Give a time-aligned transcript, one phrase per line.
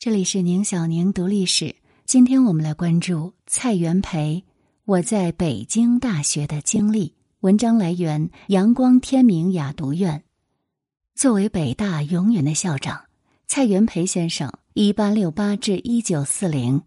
[0.00, 1.74] 这里是宁小宁读历史。
[2.04, 4.44] 今天我们来关注蔡元培
[4.84, 7.16] 我在北京大学的经历。
[7.40, 10.22] 文章来源：阳光天明雅读院。
[11.16, 13.06] 作为北大永远的校长，
[13.48, 16.80] 蔡元培先生（一八六八至一九四零）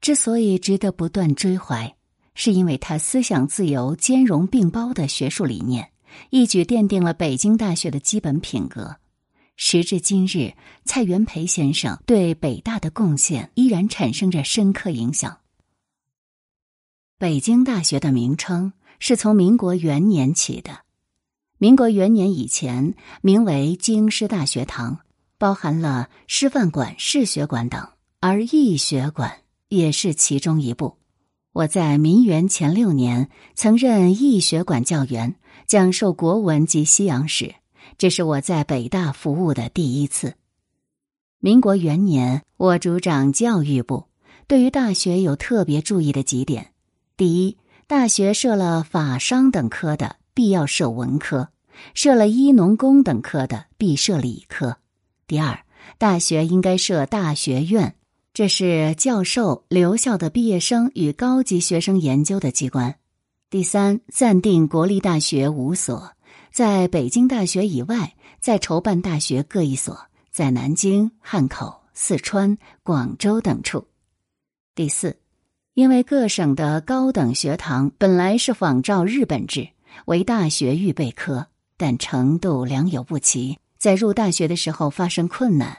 [0.00, 1.92] 之所以值得不断追怀，
[2.36, 5.90] 是因为他思想自由、兼容并包的学术理念，
[6.30, 8.94] 一举奠定了北京大学的基本品格。
[9.56, 15.38] 时至今日，蔡元培先生对北大的贡献依然产生着深刻影响。
[17.18, 20.80] 北京大学的名称是从民国元年起的。
[21.58, 24.98] 民国元年以前，名为京师大学堂，
[25.38, 30.98] 包含了师范馆、士学馆等，而义学馆也是其中一部。
[31.52, 35.36] 我在民元前六年曾任义学馆教员，
[35.68, 37.54] 讲授国文及西洋史。
[37.96, 40.34] 这是我在北大服务的第一次。
[41.40, 44.04] 民国元年，我主掌教育部，
[44.46, 46.72] 对于大学有特别注意的几点：
[47.16, 51.48] 第一，大学设了法商等科的，必要设文科；
[51.92, 54.78] 设了医农工等科的，必设理科。
[55.26, 55.60] 第二，
[55.98, 57.94] 大学应该设大学院，
[58.32, 62.96] 这是教授留校的毕业生与高级学生研究的机关。
[63.50, 66.13] 第三，暂定国立大学五所。
[66.54, 73.88] 在北京大学以外，再筹办大学各一所，在南京、汉口、四川、广州等处。
[74.72, 75.18] 第四，
[75.72, 79.68] 因为各省的高等学堂本来是仿照日本制
[80.04, 85.78] 为大学预备科，但程度良莠不齐，在入大学的时候发生困难，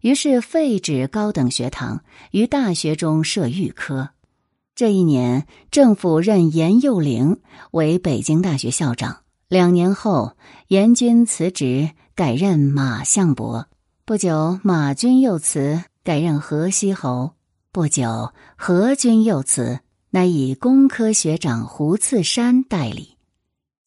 [0.00, 4.10] 于是废止高等学堂，于大学中设预科。
[4.74, 7.38] 这一年，政府任严幼龄
[7.70, 9.18] 为北京大学校长。
[9.48, 10.32] 两年后，
[10.66, 13.68] 严军辞职，改任马相伯。
[14.04, 17.34] 不久，马军又辞，改任河西侯。
[17.70, 19.78] 不久，何军又辞，
[20.10, 23.18] 乃以工科学长胡次山代理。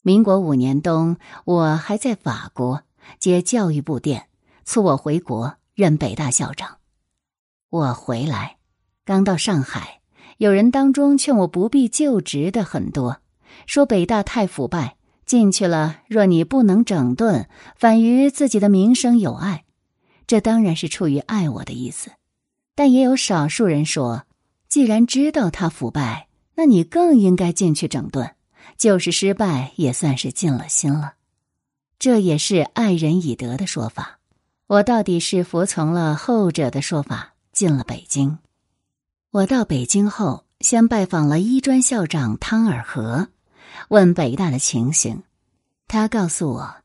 [0.00, 2.82] 民国五年冬，我还在法国
[3.18, 4.28] 接教育部电，
[4.64, 6.78] 促我回国任北大校长。
[7.68, 8.56] 我回来，
[9.04, 10.00] 刚到上海，
[10.38, 13.18] 有人当中劝我不必就职的很多，
[13.66, 14.96] 说北大太腐败。
[15.30, 19.62] 进去了，若你不能整顿，反于自己的名声有碍。
[20.26, 22.10] 这当然是出于爱我的意思，
[22.74, 24.24] 但也有少数人说，
[24.68, 26.26] 既然知道他腐败，
[26.56, 28.34] 那你更应该进去整顿，
[28.76, 31.12] 就是失败也算是尽了心了。
[32.00, 34.18] 这也是爱人以德的说法。
[34.66, 38.36] 我到底是服从了后者的说法，进了北京。
[39.30, 43.28] 我到北京后，先拜访了医专校长汤尔和。
[43.88, 45.22] 问北大的情形，
[45.88, 46.76] 他告诉我，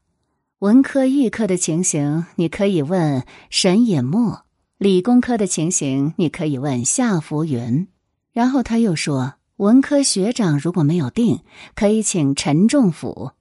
[0.60, 4.46] 文科预科的情形你可以问沈尹默，
[4.78, 7.88] 理工科的情形你可以问夏福云。
[8.34, 11.42] 然后他又说，文科学长如果没有定，
[11.76, 13.32] 可以请陈仲甫。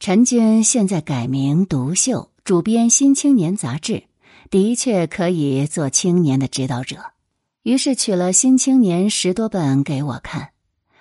[0.00, 4.04] 陈军现在改名独秀，主编《新青年》杂志，
[4.50, 6.96] 的确可以做青年的指导者。
[7.62, 10.50] 于是取了《新青年》十多本给我看。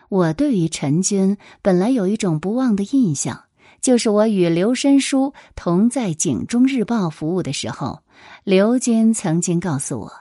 [0.09, 3.43] 我对于陈军本来有一种不忘的印象，
[3.81, 7.99] 就是我与刘申书同在《警中日报》服务的时候，
[8.43, 10.11] 刘军曾经告诉我，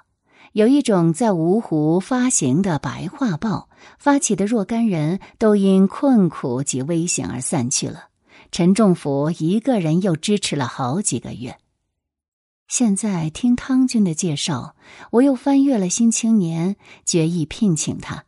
[0.52, 8.08] 有一种在芜湖发行的白话报发起的若干人都因困苦及危险而散去了，
[8.50, 11.58] 陈仲甫一个人又支持了好几个月。
[12.68, 14.74] 现在听汤军的介绍，
[15.12, 16.74] 我又翻阅了《新青年》，
[17.04, 18.24] 决意聘请他。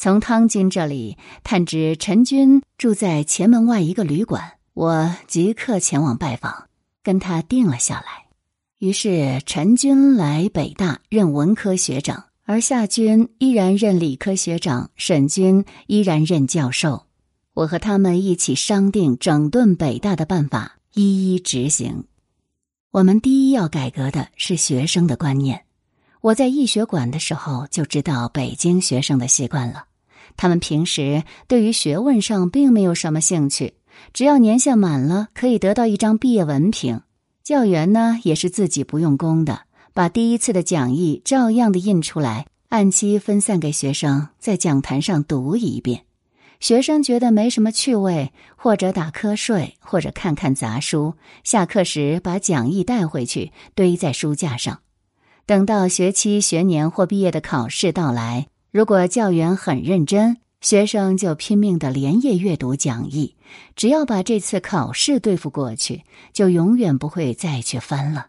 [0.00, 6.68] 从汤军这里探知陈军住在前门外一个旅馆，我即刻前往拜访，
[7.02, 8.26] 跟他定了下来。
[8.78, 17.06] 于是陈军来北大任文科学长，而夏军依然任理科学长，沈军依然任教授。
[17.54, 22.04] 我和他们一起商定整顿北大的办法，一一执行。
[22.92, 25.64] 我们第一要改革的是学生的观念。
[26.20, 29.84] 我在易学馆的时候就知道北京学生的习惯了。
[30.36, 33.74] 他们平时对于学问上并没有什么兴趣，
[34.12, 37.00] 只要年限满了，可以得到一张毕业文凭。
[37.42, 39.62] 教员呢，也是自己不用功的，
[39.94, 46.04] 把第一次的讲义照样的印出来，按期分散给学生，在讲坛上读一遍。
[46.60, 51.14] 学生觉得没什么趣味，或者打瞌睡，或者看看杂书。
[51.42, 54.80] 下课时把讲义带回去，堆在书架上。
[55.48, 58.48] 等到学期、学年或毕业的考试到来。
[58.70, 63.34] 如果教员很认真，学生就拼命的连夜阅读讲义。
[63.74, 66.02] 只要把这次考试对付过去，
[66.34, 68.26] 就永远不会再去翻了。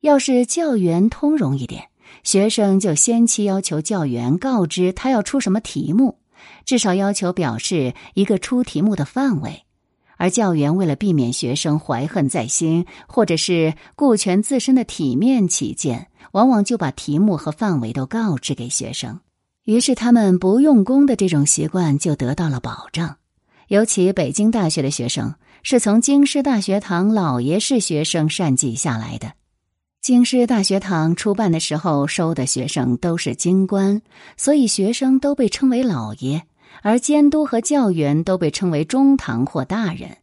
[0.00, 1.90] 要是教员通融一点，
[2.24, 6.18] 学生就先期要求教员告知他要出什么题目，
[6.64, 9.64] 至少要求表示一个出题目的范围。
[10.18, 19.20] 而教员为了避免学生怀恨在心，或者是顾全自身的体面起见，往往就把题目和范围都告知给学生。
[19.64, 23.16] 于是，他们不用功的这种习惯就得到了保障。
[23.68, 29.32] 尤其北京大学的学生是从京师大学堂老爷式学生善记下来的。
[30.00, 34.00] 京师大学堂初办的时候收的学生都是京官，
[34.38, 36.44] 所以学生都被称为老爷，
[36.82, 40.18] 而监督和教员都被称为中堂或大人。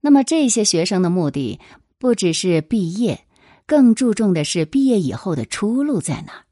[0.00, 1.60] 那么这些学生的目的
[1.98, 3.20] 不只是毕业，
[3.66, 6.44] 更注重的是毕业以后的出路在哪。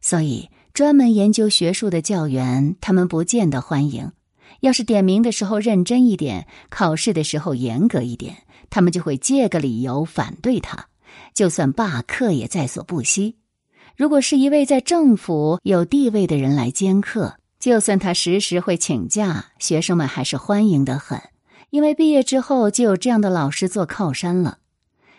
[0.00, 4.12] 所以，专门研究学术的教员，他们不见得欢迎。
[4.60, 8.36] 要是点名的时候认真一点，考试的时候严格一点，
[8.68, 10.86] 他们就会借个理由反对他，
[11.32, 13.36] 就算罢课也在所不惜。
[13.96, 21.20] 如果是一位在政府有地位的人来兼课，就算他时时会请假，学生们还是欢迎的很，
[21.68, 24.58] 因为毕业之后就有这样的老师做靠山了。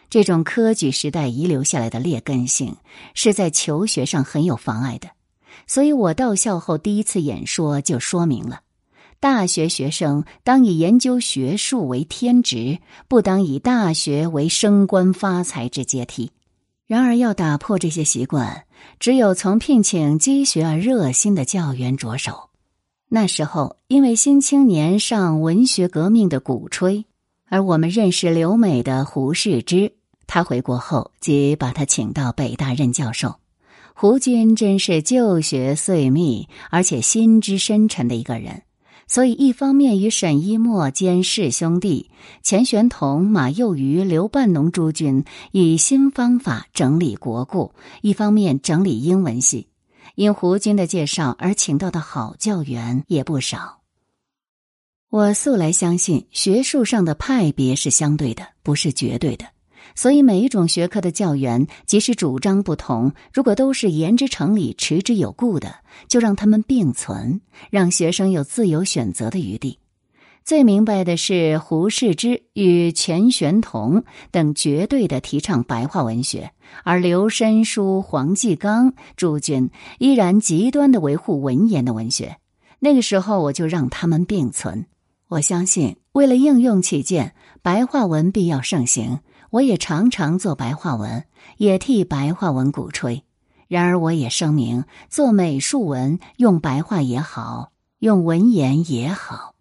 [0.09, 2.75] 这种科举时代遗留下来的劣根性，
[3.13, 5.09] 是在求学上很有妨碍的。
[5.67, 8.61] 所以我到校后第一次演说就说明了。
[9.19, 16.31] 大学学生当以研究学术为天职，不当以大学为升官发财之阶梯。
[16.91, 18.65] 然而，要打破这些习惯，
[18.99, 22.49] 只有从聘请积学而热心的教员着手。
[23.07, 27.05] 那时候，因为《新青年》上文学革命的鼓吹，
[27.47, 29.93] 而我们认识留美的胡适之，
[30.27, 33.35] 他回国后即把他请到北大任教授。
[33.93, 38.63] 胡军真是旧学遂密，而且心之深沉的一个人。
[39.13, 42.09] 所以，一方面与沈一墨兼是兄弟
[42.43, 49.67] 钱玄同、马幼瑜、刘半农诸君以新方法整理国故；一方面整理英文系。
[50.15, 53.81] 因胡军的介绍而请到的好教员也不少。
[55.09, 59.45] 我素来相信，学术上的派别是相对的，不是绝对的。
[59.95, 65.75] 所以，每一种学科的教员，即使主张不同，如果都是言之成理、持之有故的，
[66.07, 69.79] 就让他们并存，让学生有自由选择的余地。
[70.43, 76.51] 最明白的是胡适之与钱玄同等绝对的提倡白话文学，
[76.83, 82.37] 而刘申书、黄继刚诸君依然极端的维护文言的文学。
[82.79, 84.87] 那个时候，我就让他们并存。
[85.27, 89.19] 我相信，为了应用起见，白话文必要盛行。
[89.51, 91.23] 我也常常做白话文，
[91.57, 93.23] 也替白话文鼓吹。
[93.67, 99.53] 然而，我也声明，做美术文用白话也好，用文言也好。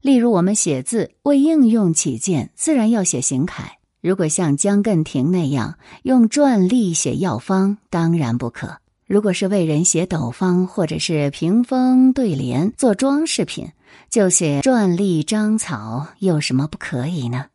[0.00, 3.78] 例如，我们写字为应用起见，自然要写行楷。
[4.00, 8.78] 如果像江艮亭那样用篆隶写药方，当然不可。
[9.06, 13.68] 如果是为人写斗方，或者是屏风对联做装饰品，
[14.10, 17.46] 就写篆隶章草，有什么不可以呢？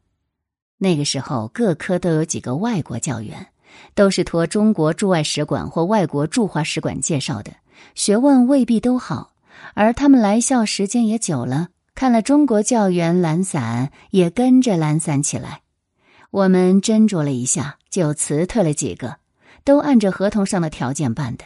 [0.77, 3.47] 那个时候，各科都有几个外国教员，
[3.95, 7.51] 都是托中国驻外使馆或外国驻华使馆介绍的，
[7.95, 9.33] 学问未必都好。
[9.73, 15.61] 而他们来校时间也久了，看了中国教员懒散，也跟着懒散起来。
[16.29, 19.17] 我们斟酌了一下，就辞退了几个，
[19.63, 21.45] 都按着合同上的条件办的。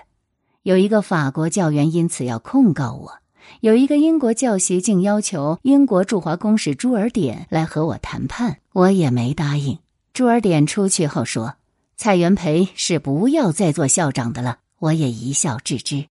[0.64, 3.21] 有一个法国教员因此要控告我。
[3.62, 9.80] 有一个英国教习竟要求英国驻华公使朱尔典来和我谈判，我也没答应。
[10.14, 11.56] 朱尔典出去后说
[11.98, 16.06] ：“蔡元培是不要再做校长的了。”我也一笑置之。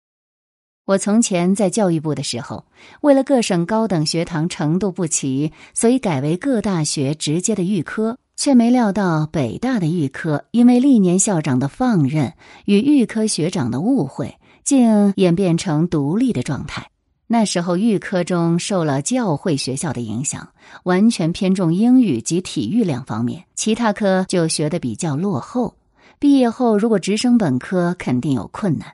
[0.86, 2.64] 我从前在教育部的时候，
[3.00, 12.32] 为了各省高等学堂程度不齐，所以改为各大学直接的预科，却没料到北大的预科因为历年校长的放任
[12.64, 16.90] 与预科学长的误会，竟演变成独立的状态。
[17.28, 20.48] 那时候，预科中受了教会学校的影响，
[20.84, 25.74] 完全偏重英语及体育两方面，其他科就学的比较落后。
[26.18, 28.92] 毕业后，如果直升本科，肯定有困难。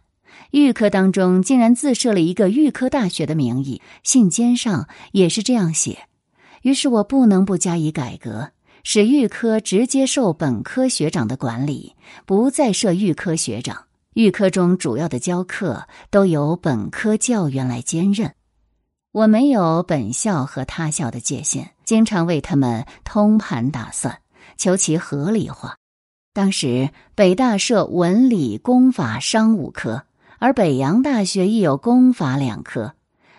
[0.50, 5.98] 预科当中竟然自设了一个预科大学的名义，信笺上也是这样写。
[6.62, 8.50] 于是我不能不加以改革，
[8.82, 13.84] 使预科直接受本科学长的管理，不再设预科学长。
[14.14, 18.34] 预科中主要的教课都由本科教员来兼任，
[19.10, 24.18] 我没有本校和他校的界限，经常为他们通盘打算，
[24.58, 25.76] 求其合理化。
[26.34, 30.04] 当时北大设文理工法商五科，
[30.38, 32.94] 而北洋大学亦有工法两科，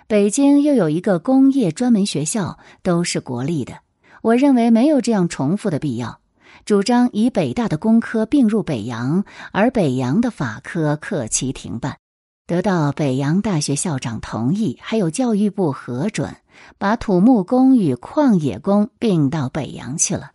[0.07, 3.79] 北京又有一个工业专门学校，都是国立的。
[4.23, 6.19] 我认为没有这样重复的必要。
[6.65, 11.97] 主张以北大的工科并入北洋，而北洋的法科克期停办。
[12.45, 16.35] 得到北洋大学校长同意，还有教育部核准，
[16.77, 20.31] 把土木工与矿业工并到北洋去了，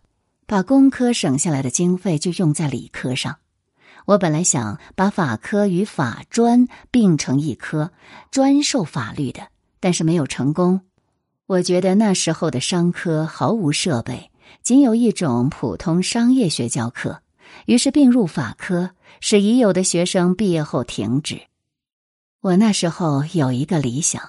[0.47, 3.37] 把工科省下来的经费就用在理科上。
[4.05, 7.91] 我本来想把法科与法专并成一科，
[8.31, 9.49] 专授法律的，
[9.79, 10.81] 但是没有成功。
[11.45, 14.28] 我觉得那时候的商科毫无设备，
[14.61, 17.21] 仅有一种普通商业学教课，
[17.65, 18.91] 于是并入法科，
[19.21, 21.41] 使已有的学生毕业后停止。
[22.41, 24.21] 我那时候有一个理想，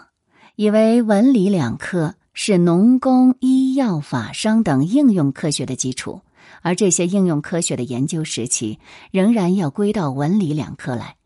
[0.56, 6.22] 以为文理两科是农工、医药、法商等应用科学的基础，
[6.62, 8.78] 而这些应用科学的研究时期
[9.10, 11.16] 仍然要归到文理两科来，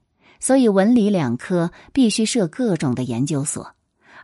[0.41, 3.75] 所以文理两科必须设各种的研究所。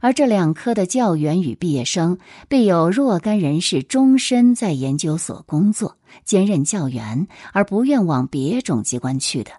[0.00, 9.52] 而这两科的教员与毕业生，必有若干人士终身在研究所工作，兼任教员，而不愿往别种机关去的。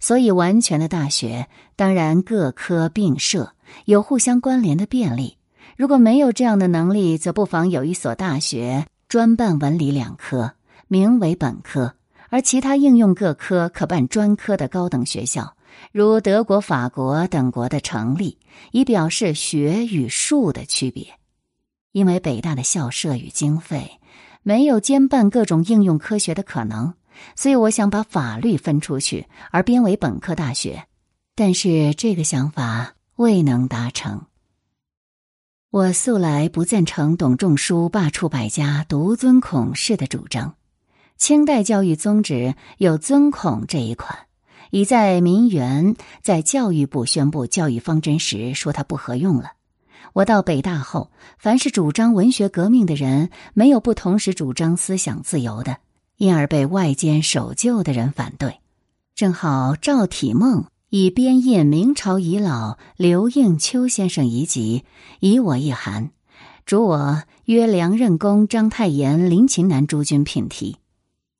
[0.00, 3.52] 所以，完全的大学当然各科并设，
[3.84, 5.36] 有互相关联的便利。
[5.76, 10.54] 如果没有这样的能力，则不妨有一所大学专办文理两科，
[10.88, 11.94] 名为本科，
[12.30, 15.54] 而其他应用各科可办专科的高等学校。
[15.92, 18.38] 如德国、法国等国的成立，
[18.72, 21.18] 以表示学与术的区别。
[21.92, 24.00] 因为北大的校舍与经费
[24.42, 26.94] 没有兼办各种应用科学的可能，
[27.34, 30.84] 所以我想把法律分出去，而编为本科大学。
[31.34, 34.26] 但是这个想法未能达成。
[35.70, 40.54] 我素来不赞成董仲舒罢黜百家、独尊孔氏的主张。
[41.16, 44.27] 清代教育宗旨有尊孔这一款。
[44.70, 49.52] 已在民园在教育部宣布教育方针时说它不合用了。
[50.14, 55.76] 我到北大后，凡是主张文学革命的人，没有不同时主张思想自由的，
[56.16, 58.60] 因而被外间守旧的人反对。
[59.14, 64.84] 正好赵体梦以编印明朝遗老刘应秋先生遗集，
[65.20, 66.10] 以我一函，
[66.64, 70.78] 主我约梁任公、章太炎、林琴南诸君品题。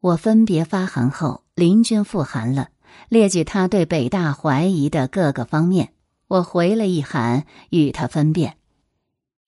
[0.01, 2.69] 我分别发函后，林君复函了。
[3.09, 5.93] 列举他对北大怀疑的各个方面，
[6.29, 8.57] 我回了一函与他分辨。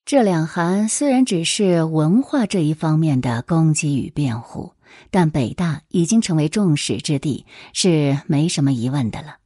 [0.05, 4.73] 这两函虽然只是文化这一方面的攻击与辩护，
[5.11, 9.37] 但北大已经成为众矢之的，是没什么疑问的了。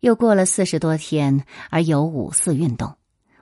[0.00, 2.94] 又过了四十多天，而有五四运动。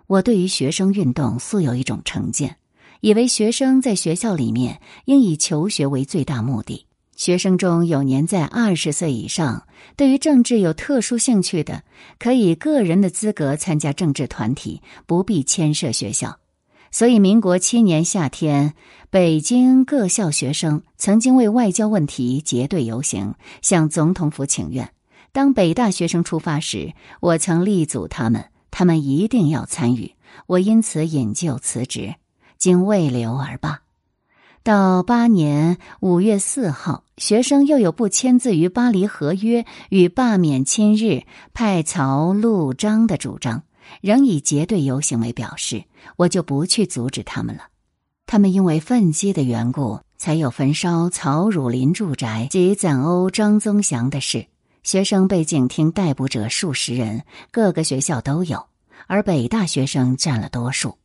[0.06, 2.56] 我对于学生运动素有一种成见，
[3.00, 6.86] 以为学生在学校里面应以求学为最大目的。
[7.18, 11.82] 学生中有年在二十岁以上，对于政治有特殊兴趣的，
[12.16, 16.38] 可以个人的资格参加政治团体，不必牵涉学校。
[16.92, 18.74] 所以，民国七年夏天，
[19.10, 24.88] 北京各校学生曾经为外交问题结队游行，向总统府请愿。
[25.32, 30.14] 当北大学生出发时，我曾力阻他们，他们一定要参与，
[30.46, 32.14] 我因此引咎辞职，
[32.58, 33.80] 经未留而罢。
[34.62, 41.22] 到八年五月四号，学生又有不签字于巴黎合约与罢免亲日
[41.54, 43.62] 派曹陆章的主张，
[44.02, 45.84] 仍以结队游行为表示，
[46.16, 47.62] 我就不去阻止他们了。
[48.26, 54.46] 他们因为愤激的缘故，才有焚烧曹汝霖住宅及斩殴张宗祥的事。
[54.82, 58.66] 学生被警厅逮捕者数十人，各个学校都有，
[59.06, 60.96] 而北大学生占了多数。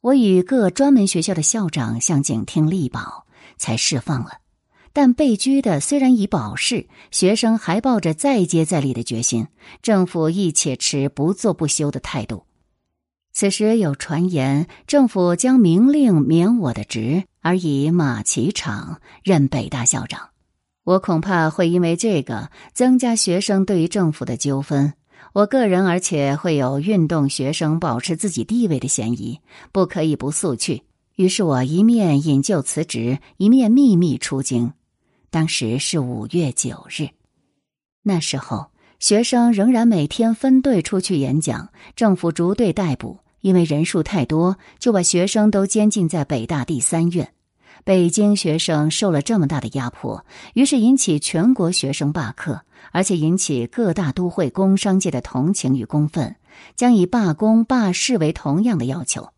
[0.00, 3.26] 我与各专门学校的校长向警厅力保，
[3.56, 4.38] 才释放了。
[4.92, 9.48] 但被拘的虽然已保释，学生还抱着再接再厉的决心，
[9.82, 12.44] 政府亦且持不做不休的态度。
[13.32, 20.30] 此时有传言，政府将明令免我的职，而以马其场任北大校长。
[20.84, 24.94] 我恐怕会因为这个增加学生对于政府的纠纷。
[25.38, 29.38] 我个人，而且会有运动学生保持自己地位的嫌疑，
[29.70, 30.82] 不可以不速去。
[31.14, 34.72] 于是我一面引咎辞职，一面秘密出京。
[35.30, 37.10] 当时是五月九日，
[38.02, 47.32] 那时候学生仍然每天分队出去演讲，政府逐队逮捕，因为人数太多，就把学生都监禁在北大第三院。
[47.88, 52.60] 北京学生受了这么大的压迫，于是引起全国学生罢课。
[52.92, 56.36] 而且引起各大都会工商界的同情与公愤，
[56.76, 59.30] 将以罢工罢市为同样的要求。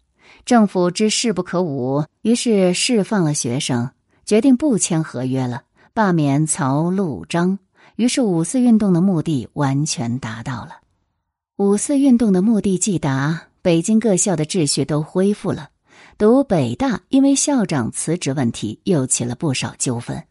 [0.45, 3.90] 政府知势不可捂，于是释放了学生，
[4.25, 5.62] 决定不签合约了，
[5.95, 7.61] 罢免曹陆章。
[7.95, 10.78] 于是五四运动的目的完全达到了。
[11.57, 15.69] 五四运动的目的既达，北京各校的秩序都恢复了。
[16.19, 20.25] 读北大因为校长辞职问题又起了不少纠纷。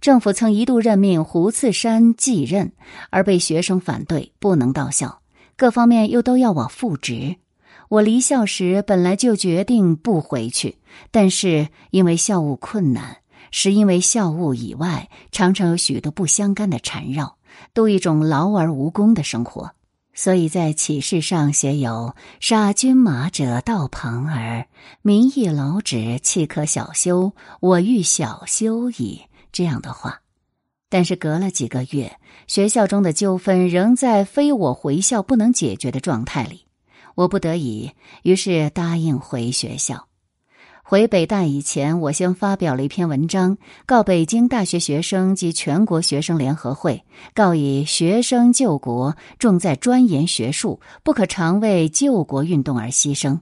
[0.00, 2.72] 政府曾一度任命胡次山继任，
[3.10, 5.20] 而被学生反对，不能到校。
[5.56, 7.36] 各方面又都要我复职。
[7.88, 10.78] 我离校时本来就决定不回去，
[11.10, 13.18] 但是因为校务困难，
[13.50, 17.36] 是因为校务以外常常有许多不相干的缠绕，
[17.74, 19.72] 度一种劳而无功的生活。
[20.14, 24.66] 所以在启事上写有“杀军马者道朋儿，
[25.00, 27.32] 民亦劳止，岂可小休？
[27.60, 30.20] 我欲小休矣。”这样的话。
[30.90, 36.66] 但是隔了几个月，学校中的纠纷仍在非我回校不能解决的状态里，
[37.14, 37.92] 我不得已，
[38.22, 40.08] 于是答应回学校。
[40.84, 53.38] 回北大以前，我先发表了一篇文章，告北京大学学生及全国学生联合会，告以学生救国重在钻研学术，不可常为救国运动而牺牲。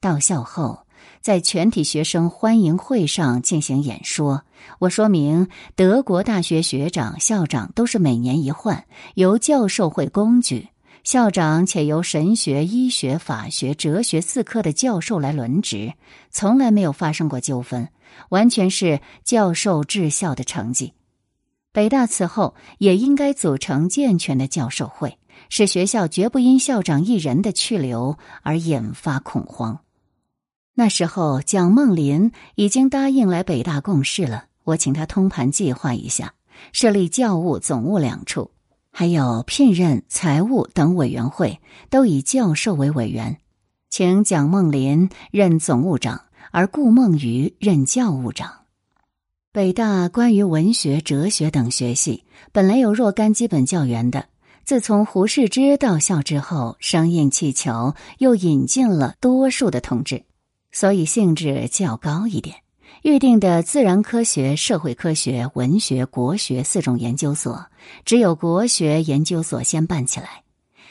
[0.00, 0.80] 到校后，
[1.20, 4.42] 在全体学生欢迎会上进行演说，
[4.80, 10.68] 我说明德国大学学长、校长都是每年一换，由教授会公举。
[11.08, 15.94] 校长且由神学、医学、法学、哲学四科的教授来轮值，
[16.30, 17.88] 从来没有发生过纠纷，
[18.28, 20.92] 完全是教授治校的成绩。
[21.72, 29.80] 北大此后也应该组成健全的教授会，使学校绝不因校长一人的去留而引发恐慌。
[30.74, 36.34] 那时候，蒋梦麟已经答应来北大共事了，我请他通盘计划一下，
[36.74, 38.50] 设立教务、总务两处。
[38.98, 43.38] 还有聘任财务等委员会都以教授为委员，
[43.88, 48.62] 请蒋梦麟任总务长，而顾梦渔任教务长。
[49.52, 54.26] 北大关于文学、哲学等学系本来有若干基本教员的，
[54.64, 60.24] 自从胡适之到校之后，生硬气球又引进了多数的同志，
[60.72, 62.56] 所以性质较高一点。
[63.08, 67.64] 预定的自然科学、社会科学、文学、国学四种研究所，
[68.04, 70.42] 只有国学研究所先办起来。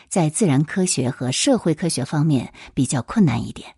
[0.10, 3.76] 在自然科学和社会科学方面比较困难一点。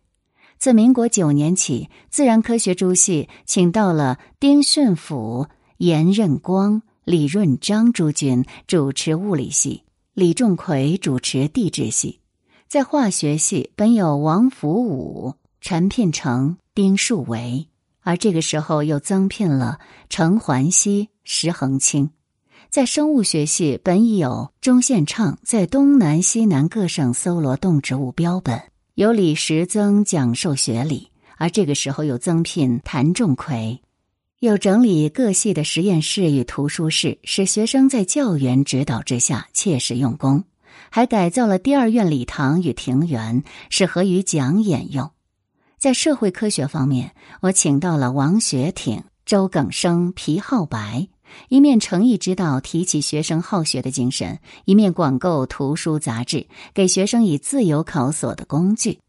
[0.57, 12.21] 自民国九年起，自然科学诸系请到了丁训甫、严任光、李润章诸君主持物理系，李仲奎主持地质系。
[12.69, 17.67] 在化学系本有王福武、陈聘成、丁树维。
[18.01, 22.09] 而这个时候又增聘了程环熙、石恒清，
[22.69, 28.61] 在生物学系本已有钟宪畅在东南西南各省搜罗动植物标本，
[28.95, 31.09] 由李时增讲授学理。
[31.37, 33.81] 而这个时候又增聘谭仲奎，
[34.39, 40.43] 又整理各系的实验室与图书室，使学生在教员指导之下切实用功，
[40.89, 45.09] 还改造了第二院礼堂与庭园，适合于讲演用。
[45.79, 51.07] 在社会科学方面，我请到了王学挺、周耿生、皮浩白，
[51.47, 58.99] 一面诚意指导提起学生好学的精神，一面广购图书杂志，给学生以自由考索的工具。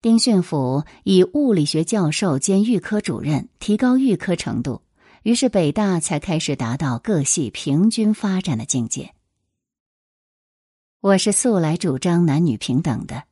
[0.00, 4.82] 丁训甫以物理学教授兼预科主任，提高预科程度，
[5.22, 9.14] 于是北大才开始达到各系平均发展的境界。
[11.00, 13.22] 我是素来主张男女平等的。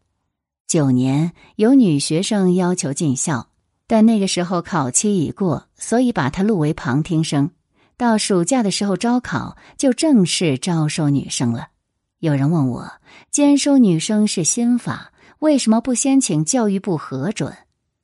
[0.70, 3.48] 九年有女学生要求进校，
[3.88, 7.50] 但那个时候考期已过，所以把她录为旁听生。
[7.96, 11.70] 到暑假的时候招考，就正式招收女生了。
[12.20, 12.88] 有人问我，
[13.32, 17.52] 兼收女生是新法，为什么不先请教育部核准？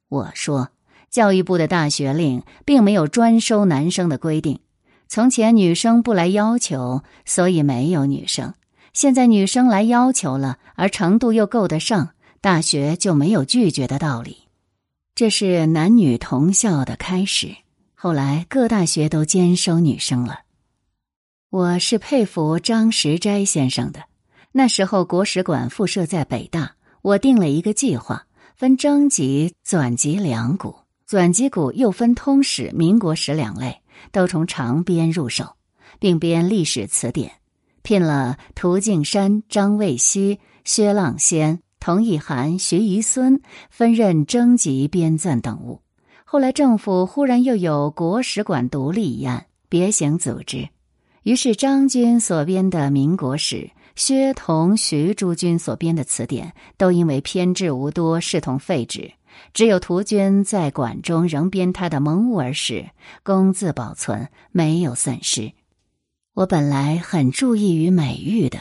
[0.08, 0.70] 我说，
[1.08, 4.58] 教育部的大学令并没有专收男生的规定。
[5.06, 8.54] 从前女生不来要求，所以没有女生。
[8.92, 12.10] 现在女生来要求了，而程度又够得上。
[12.46, 14.36] 大学就没有拒绝的道理，
[15.16, 17.56] 这是男女同校的开始。
[17.92, 20.42] 后来各大学都兼收女生了。
[21.50, 24.04] 我是佩服张石斋先生的。
[24.52, 30.76] 那时候国史馆附设在北大，我定了一个计划，分征集、纂辑两股。
[31.08, 33.82] 纂辑股又分通史、民国史两类，
[34.12, 35.56] 都从长编入手，
[35.98, 37.32] 并编历史词典，
[37.82, 41.60] 聘了涂敬山、张卫西、薛浪先。
[41.86, 45.82] 滕以涵、徐宜孙分任征集、编纂等务。
[46.24, 50.68] 后来政府忽然又有国史馆独立一案，别行组织。
[51.22, 59.12] 于是张军所编的民国史，薛同、徐诸君所编的词典，都因为偏制无多，视同废纸。
[59.54, 62.90] 只有涂君在馆中仍编他的蒙兀儿史，
[63.22, 65.52] 公自保存，没有损失。
[66.34, 68.58] 我本来很注意于美育的。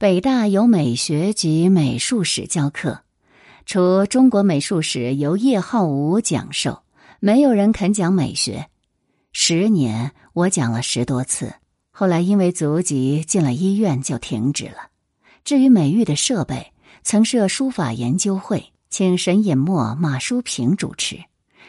[0.00, 3.02] 北大有美学及美术史教课，
[3.66, 6.84] 除中国美术史由叶浩武讲授，
[7.20, 8.70] 没有人肯讲美学。
[9.34, 11.52] 十年，我讲了十多次，
[11.90, 14.88] 后来因为足疾进了医院就停止了。
[15.44, 21.18] 至于美育的设备，曾设书法研究会，请沈尹默、马叔平主持；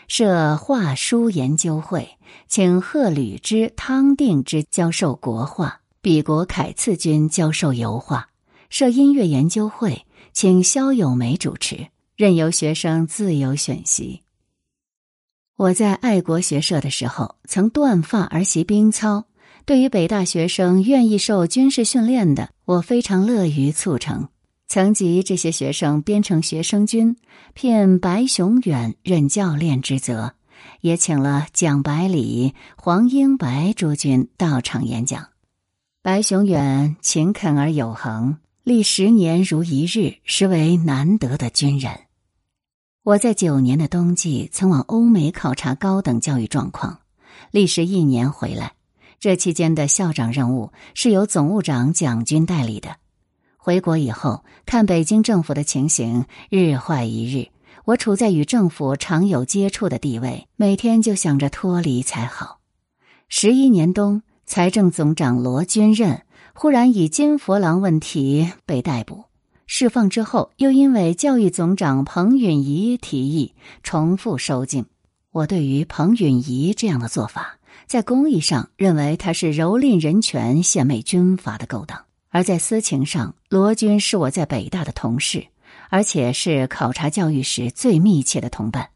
[0.07, 2.17] 设画书研究会，
[2.47, 8.23] 请贺履之、汤定之教授国画，比国凯次君教授油画；
[8.71, 14.23] 设音乐研究会，请萧友梅主持，任由学生自由选习。
[15.57, 19.25] 我在爱国学社的时候，曾断发而习兵操。
[19.63, 24.27] 对于北大学生愿意受军事训练的，我非常乐于促成。
[24.67, 27.15] 曾集这些学生编成学生军，
[27.53, 30.33] 聘白熊远任教练之责，
[30.79, 35.30] 也请了蒋百里、黄英白诸军到场演讲。
[36.03, 41.91] 白熊远勤恳而有恒，历十年如一日，实为难得的军人。
[43.03, 47.01] 我在九年的冬季曾往欧美考察高等教育状况，
[47.51, 48.73] 历时一年回来。
[49.19, 52.95] 这期间的校长任务是由总务长蒋军代理的。
[53.57, 57.49] 回国以后，看北京政府的情形日坏一日，
[57.85, 62.57] 我处在与政府常有接触的地位，每天就想着脱离才好。
[63.29, 69.23] 十一年冬，财政总长罗军任忽然以金佛郎问题被逮捕，
[69.65, 74.87] 释放之后，又因为教育总长彭允仪提议重复收进。
[75.31, 77.59] 我对于彭允仪这样的做法。
[77.87, 85.47] 在公益上，认为他是蹂躏人权、献媚军阀的勾当；而在私情上，罗军是我在北大的同事，
[85.89, 88.89] 而且是考察教育时最密切的同伴。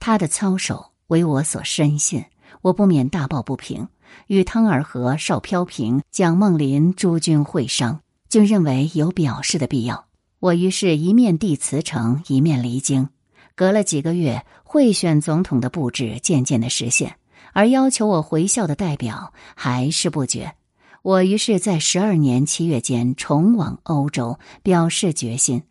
[0.00, 2.24] 他的操守为我所深信，
[2.62, 3.86] 我不免大抱不平，
[4.26, 10.06] 与汤尔和、邵飘萍、蒋梦麟诸君会商，均认为有表示的必要。
[10.40, 13.08] 我于是一面递辞呈，一面离京。
[13.54, 17.16] 隔了几个月，贿选总统的布置渐渐的实现。
[17.54, 20.54] 而要求我回校的代表还是不绝，
[21.02, 25.62] 我于是，在十二年七月间重往欧洲，表示决心，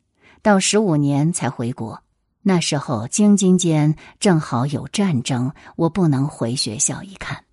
[0.44, 2.04] 到十五年才回国。
[2.44, 7.44] 那时候京津间正好有战争，我不能回学校一看。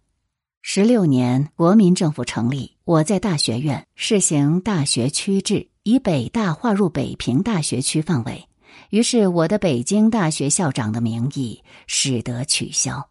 [0.60, 8.48] 十六年，国民政府成立，我在大学院试行大学区制，以北大划入北平大学区范围，
[8.90, 13.08] 于是我的北京大学校长的名义使得取消。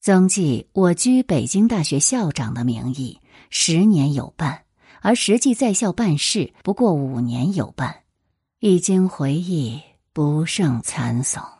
[0.00, 3.18] 曾记我居北京大学校长的名义
[3.50, 4.62] 十年有半，
[5.02, 7.94] 而实际在校办事不过五年有半，
[8.60, 11.57] 一经回忆，不胜惨悚。